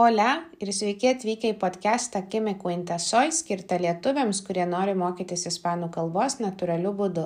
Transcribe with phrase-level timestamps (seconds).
[0.00, 5.90] Hola ir sveiki atvykę į podcastą Kimi Quinta Soj, skirtą lietuviams, kurie nori mokytis ispanų
[5.92, 7.24] kalbos natūraliu būdu.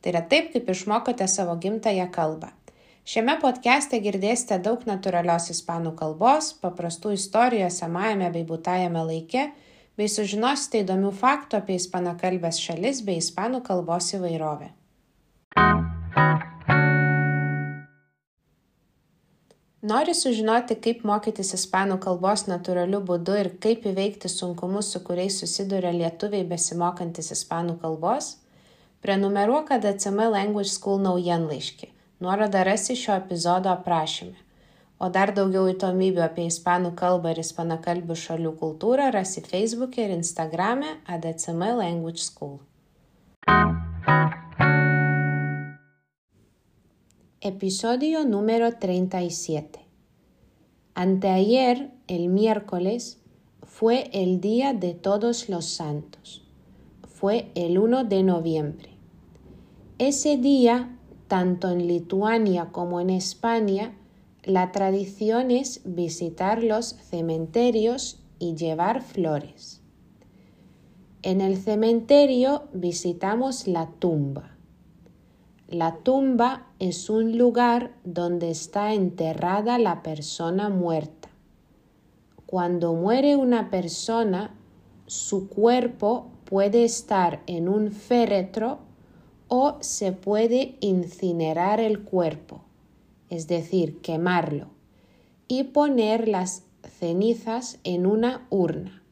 [0.00, 2.48] Tai yra taip, kaip išmokote savo gimtają kalbą.
[3.04, 9.50] Šiame podcast'e girdėsite daug natūralios ispanų kalbos, paprastų istorijų esamajame bei būtajame laike,
[10.00, 14.72] bei sužinosite įdomių faktų apie ispanakalbės šalis bei ispanų kalbos įvairovę.
[19.86, 25.92] Nori sužinoti, kaip mokytis ispanų kalbos natūraliu būdu ir kaip įveikti sunkumus, su kuriais susiduria
[25.94, 28.32] lietuviai besimokantis ispanų kalbos?
[29.04, 31.92] Prenumeruok ADCM Language School naujienlaiškį.
[32.24, 34.34] Nuorodą rasi šio epizodo aprašyme.
[34.98, 40.96] O dar daugiau įdomybių apie ispanų kalbą ir ispanakalbių šalių kultūrą rasi Facebook'e ir Instagram'e
[41.06, 42.58] ADCM Language School.
[47.46, 49.85] Episodio número 37.
[50.98, 53.20] Anteayer, el miércoles,
[53.62, 56.48] fue el Día de Todos los Santos.
[57.06, 58.96] Fue el 1 de noviembre.
[59.98, 60.96] Ese día,
[61.28, 63.94] tanto en Lituania como en España,
[64.42, 69.82] la tradición es visitar los cementerios y llevar flores.
[71.20, 74.55] En el cementerio visitamos la tumba.
[75.68, 81.28] La tumba es un lugar donde está enterrada la persona muerta.
[82.46, 84.54] Cuando muere una persona,
[85.06, 88.78] su cuerpo puede estar en un féretro
[89.48, 92.60] o se puede incinerar el cuerpo,
[93.28, 94.68] es decir, quemarlo,
[95.48, 99.02] y poner las cenizas en una urna.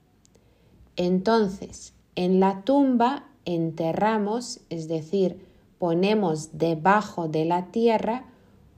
[0.94, 8.24] Entonces, en la tumba enterramos, es decir, ponemos debajo de la tierra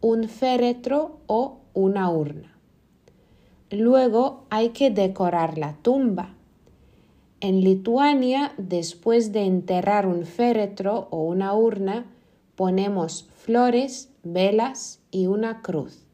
[0.01, 2.57] un féretro o una urna.
[3.71, 6.35] Luego hay que decorar la tumba.
[7.41, 12.07] En Lituania, después de enterrar un féretro o una urna,
[12.55, 16.05] ponemos flores, velas y una cruz.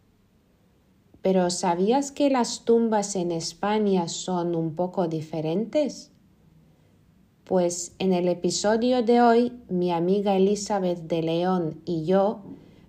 [1.22, 6.11] Pero ¿sabías que las tumbas en España son un poco diferentes?
[7.44, 12.40] Pues en el episodio de hoy mi amiga Elizabeth de León y yo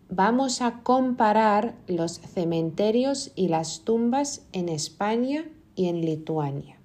[0.10, 6.80] vamos a comparar los cementerios y las tumbas en España y en Lituania.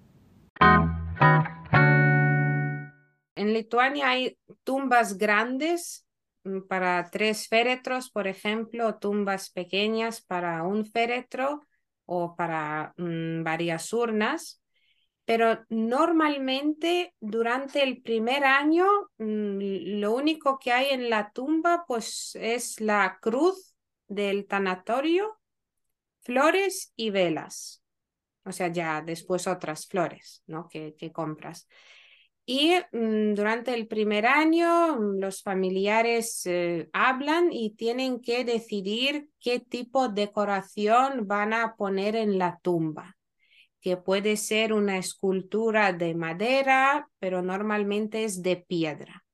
[3.37, 6.07] En Lituania hay tumbas grandes
[6.45, 11.67] mm, para tres féretros, por ejemplo, tumbas pequeñas para un féretro
[12.07, 14.58] o para mm, varias urnas
[15.29, 18.87] pero normalmente durante el primer año
[19.19, 19.59] mm,
[20.01, 23.75] lo único que hay en la tumba pues es la cruz
[24.07, 25.39] del tanatorio,
[26.23, 27.83] flores y velas.
[28.47, 30.67] O sea, ya después otras flores, ¿no?
[30.67, 31.69] Que, que compras.
[32.47, 39.61] Y mm, durante el primer año los familiares eh, hablan y tienen que decidir qué
[39.61, 43.18] tipo de decoración van a poner en la tumba
[43.81, 49.25] que puede ser una escultura de madera, pero normalmente es de piedra,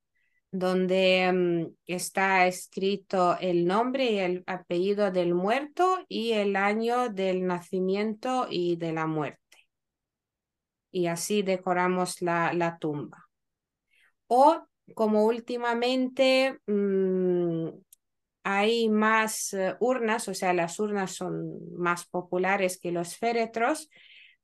[0.51, 7.45] donde mm, está escrito el nombre y el apellido del muerto y el año del
[7.45, 9.39] nacimiento y de la muerte.
[10.91, 13.25] Y así decoramos la, la tumba.
[14.27, 17.69] O como últimamente mm,
[18.43, 23.89] hay más eh, urnas, o sea, las urnas son más populares que los féretros,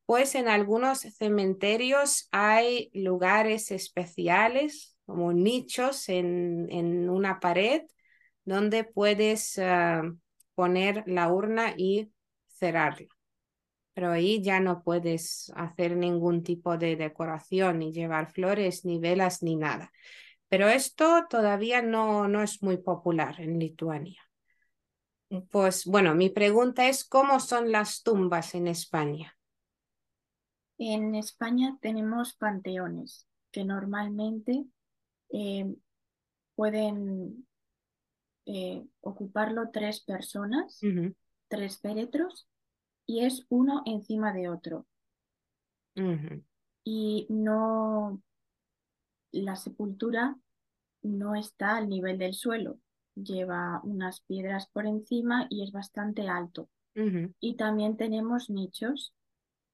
[0.06, 7.84] pues en algunos cementerios hay lugares especiales, como nichos en, en una pared,
[8.46, 10.04] donde puedes ah,
[10.56, 12.12] poner la urna y
[12.48, 13.08] cerrarla.
[13.94, 19.44] Pero ahí ya no puedes hacer ningún tipo de decoración, ni llevar flores, ni velas,
[19.44, 19.92] ni nada.
[20.48, 24.22] Pero esto todavía no, no es muy popular en Lituania.
[25.50, 29.38] Pues bueno, mi pregunta es, ¿cómo son las tumbas en España?
[30.84, 34.66] En España tenemos panteones que normalmente
[35.30, 35.76] eh,
[36.56, 37.48] pueden
[38.48, 40.80] eh, ocuparlo tres personas,
[41.48, 42.48] tres féretros,
[43.06, 44.88] y es uno encima de otro.
[46.84, 48.20] Y no,
[49.32, 50.36] la sepultura
[51.04, 52.80] no está al nivel del suelo,
[53.14, 56.72] lleva unas piedras por encima y es bastante alto.
[57.40, 59.14] Y también tenemos nichos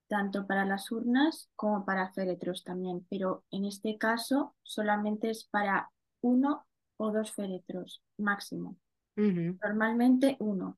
[0.08, 5.92] tanto para las urnas como para féretros también, pero en este caso solamente es para
[6.22, 6.66] uno
[6.98, 8.78] o dos féretros máximo.
[9.16, 10.78] Normalmente uno.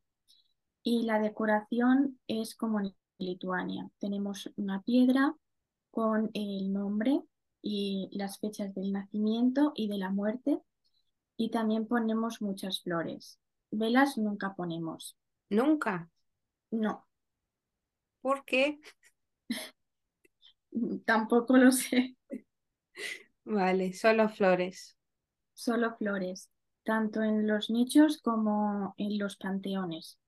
[0.81, 3.89] Y la decoración es como en Lituania.
[3.99, 5.35] Tenemos una piedra
[5.91, 7.21] con el nombre
[7.61, 10.59] y las fechas del nacimiento y de la muerte
[11.35, 13.39] y también ponemos muchas flores.
[13.71, 15.17] Velas nunca ponemos.
[15.49, 16.09] ¿Nunca?
[16.71, 17.07] No.
[18.21, 18.79] ¿Por qué?
[21.05, 22.15] Tampoco lo sé.
[23.43, 24.95] Vale, solo flores.
[25.53, 26.49] Solo flores,
[26.83, 30.19] tanto en los nichos como en los panteones.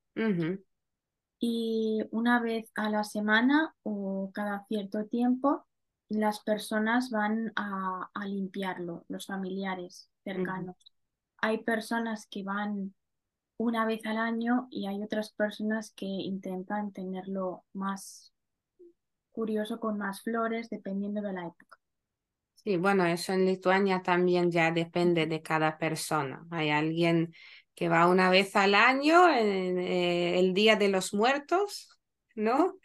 [1.39, 5.65] Y una vez a la semana o cada cierto tiempo,
[6.09, 10.75] las personas van a, limpiarlo, los familiares cercanos.
[11.38, 12.94] Hay personas que van
[13.57, 18.30] una vez al año y hay otras personas que intentan tenerlo más
[19.31, 21.77] curioso con más flores dependiendo de la época.
[22.63, 26.45] Sí, bueno, eso en Lituania también ya depende de cada persona.
[26.51, 27.33] Hay alguien
[27.73, 31.99] que va una vez al año en eh, el Día de los Muertos,
[32.35, 32.75] ¿no?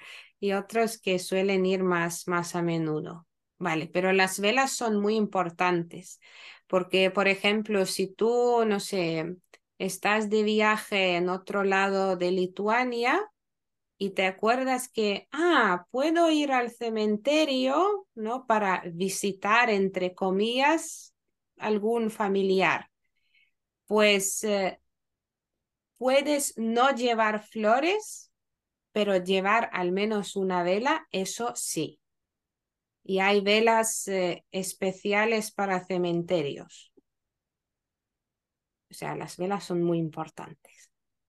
[0.40, 3.26] Y otros que suelen ir más, más a menudo.
[3.58, 6.20] Vale, pero las velas son muy importantes
[6.66, 9.36] porque, por ejemplo, si tú, no sé,
[9.78, 13.20] estás de viaje en otro lado de Lituania,
[13.98, 18.46] y te acuerdas que, ah, puedo ir al cementerio, ¿no?
[18.46, 21.14] Para visitar, entre comillas,
[21.56, 22.90] algún familiar.
[23.86, 24.80] Pues eh,
[25.96, 28.30] puedes no llevar flores,
[28.92, 32.00] pero llevar al menos una vela, eso sí.
[33.02, 36.92] Y hay velas eh, especiales para cementerios.
[38.90, 40.90] O sea, las velas son muy importantes.